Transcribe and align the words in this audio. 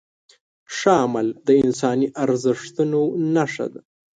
ښه 0.75 0.93
عمل 1.03 1.27
د 1.47 1.49
انساني 1.63 2.07
ارزښتونو 2.23 2.99
نښه 3.33 3.67
ده. 3.73 3.81